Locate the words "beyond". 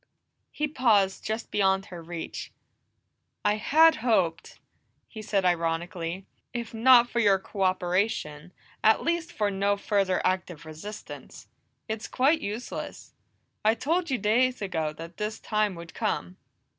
1.51-1.85